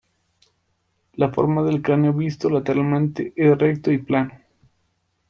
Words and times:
La 1.13 1.29
forma 1.31 1.61
del 1.61 1.83
cráneo 1.83 2.11
visto 2.11 2.49
lateralmente 2.49 3.33
es 3.35 3.55
recto 3.55 3.91
y 3.91 3.99
plano. 3.99 4.33